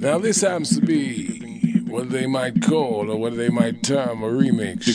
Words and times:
Now 0.00 0.18
this 0.18 0.42
happens 0.42 0.78
to 0.78 0.86
be 0.86 1.82
what 1.88 2.10
they 2.10 2.26
might 2.26 2.62
call 2.62 3.10
or 3.10 3.16
what 3.16 3.36
they 3.36 3.48
might 3.48 3.82
term 3.82 4.22
a 4.22 4.28
remix. 4.28 4.86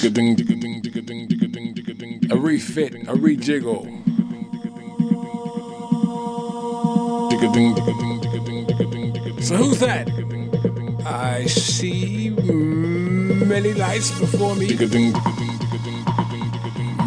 A 2.31 2.37
refit, 2.37 2.95
a 2.95 3.13
rejiggle. 3.13 3.83
So 9.43 9.57
who's 9.57 9.79
that? 9.79 10.09
I 11.05 11.45
see 11.47 12.29
many 12.29 13.73
lights 13.73 14.17
before 14.17 14.55
me. 14.55 14.73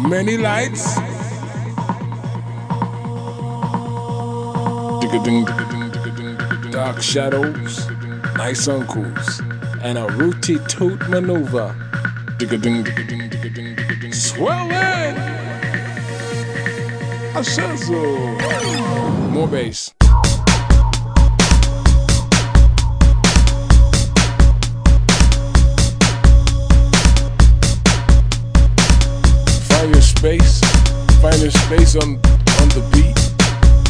Many 0.07 0.37
lights. 0.37 1.08
Dark 5.09 7.01
shadows, 7.01 7.89
nice 8.35 8.67
uncles, 8.67 9.41
and 9.81 9.97
a 9.97 10.05
rooty 10.05 10.59
toot 10.67 11.09
maneuver. 11.09 11.75
Swell 14.11 14.67
it! 14.69 15.17
I 17.35 17.41
said. 17.41 17.79
More 19.31 19.47
bass. 19.47 19.91
Find 29.69 29.91
your 29.91 30.01
space, 30.01 30.61
find 31.19 31.41
your 31.41 31.51
space 31.51 31.95
on 31.95 32.19
on 32.61 32.69
the 32.69 32.83
beat. 32.93 33.17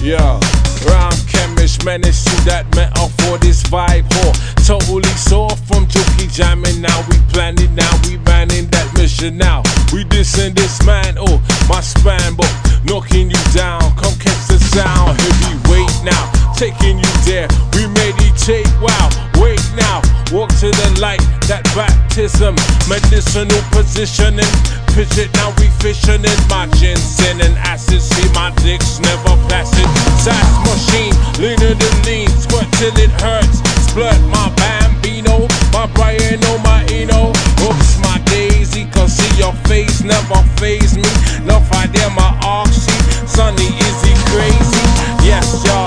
Yeah, 0.01 0.39
rhyme 0.85 1.19
chemist 1.27 1.85
menacing 1.85 2.45
that 2.45 2.65
metal 2.75 3.09
for 3.23 3.38
this 3.38 3.63
vibe. 3.63 4.05
Or 4.23 4.31
totally 4.63 5.09
soft 5.17 5.66
from 5.67 5.88
jokey 5.88 6.31
jamming. 6.31 6.81
Now 6.81 7.03
we 7.09 7.17
planning, 7.31 7.73
now 7.75 7.91
we 8.05 8.17
manning 8.17 8.67
that 8.72 8.88
mission. 8.97 9.38
Now 9.38 9.63
we 9.94 10.03
dissing 10.05 10.55
this 10.55 10.83
man. 10.85 11.17
Oh, 11.17 11.41
my 11.67 11.81
span, 11.81 12.35
but 12.35 12.50
knocking 12.85 13.30
you 13.30 13.44
down. 13.53 13.81
Come 13.97 14.16
catch 14.19 14.47
the 14.47 14.59
sound, 14.72 15.19
heavyweight 15.19 15.91
now, 16.03 16.23
taking 16.59 16.99
you 16.99 17.13
there. 17.23 17.47
We 17.71 17.88
meditate, 17.95 18.67
wow. 18.83 19.07
Wait 19.39 19.63
now, 19.79 20.03
walk 20.35 20.52
to 20.59 20.67
the 20.67 20.89
light. 20.99 21.23
That 21.47 21.63
baptism, 21.71 22.59
medicinal 22.91 23.63
positioning. 23.71 24.51
Pitch 24.91 25.16
it 25.16 25.31
now, 25.39 25.55
we 25.55 25.71
fishing 25.79 26.19
in 26.19 26.39
my 26.51 26.67
ginseng 26.75 27.39
and 27.39 27.55
acid. 27.63 28.03
See 28.03 28.27
my 28.35 28.51
dicks 28.59 28.99
never 28.99 29.39
passing. 29.47 29.88
Sass 30.19 30.51
machine, 30.67 31.16
leaner 31.39 31.79
than 31.79 31.95
lean, 32.03 32.27
squirt 32.35 32.67
till 32.75 32.91
it 32.99 33.13
hurts. 33.23 33.63
Splurt 33.88 34.19
my 34.27 34.51
bambino, 34.59 35.47
my 35.71 35.88
Brian, 35.95 36.44
oh 36.51 36.59
my 36.59 36.83
Eno. 36.91 37.31
Oops, 37.71 37.89
my 38.03 38.19
daisy, 38.27 38.83
cause 38.91 39.16
see 39.16 39.31
your 39.39 39.55
face 39.71 40.03
never 40.03 40.44
phase 40.59 40.99
me. 40.99 41.07
No 41.47 41.63
idea 41.79 42.11
my 42.19 42.35
oxy, 42.44 42.91
sunny, 43.23 43.71
is 43.79 43.99
he 44.03 44.11
crazy? 44.27 44.83
Yes, 45.23 45.63
y'all, 45.63 45.78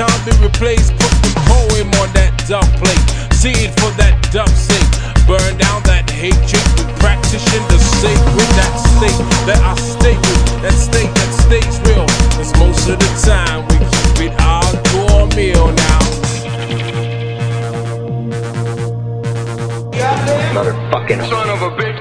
it 0.00 0.06
just 0.06 0.08
can't 0.08 0.24
be 0.24 0.32
replaced. 0.44 0.92
Put 0.96 1.12
the 1.22 1.32
poem 1.46 1.88
on 2.00 2.12
that 2.14 2.32
dub 2.48 2.64
plate. 2.80 3.00
See 3.34 3.52
it 3.52 3.72
for 3.80 3.90
that 3.96 4.16
dub 4.32 4.48
sake. 4.48 4.90
Burn 5.26 5.56
down 5.58 5.82
that 5.84 6.08
hatred. 6.10 6.64
We 6.76 6.84
practicing 7.00 7.64
the 7.68 7.78
sacred, 8.00 8.50
that 8.56 8.74
state 8.96 9.20
that 9.46 9.60
I 9.60 9.74
stay 9.76 10.16
with. 10.16 10.62
That 10.62 10.72
state 10.72 11.12
that 11.14 11.30
stays 11.44 11.76
real. 11.84 12.06
Cause 12.36 12.52
most 12.58 12.88
of 12.88 12.98
the 12.98 13.10
time 13.24 13.66
we 13.68 13.76
keep 13.78 14.32
it 14.32 14.34
hardcore 14.40 15.28
meal 15.36 15.68
now. 15.72 16.00
Motherfucking 20.54 21.28
Son 21.28 21.48
of 21.48 21.62
a 21.62 21.70
bitch. 21.76 22.00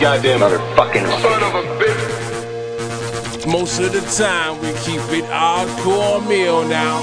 goddamn 0.00 0.40
motherfucking 0.40 1.06
Son 1.22 1.42
of 1.42 1.42
a 1.42 1.44
bitch. 1.44 1.45
Most 3.78 3.94
of 3.94 4.16
the 4.16 4.24
time 4.24 4.58
we 4.62 4.68
keep 4.84 5.02
it 5.12 5.24
hardcore 5.26 6.26
meal 6.26 6.66
now. 6.66 6.96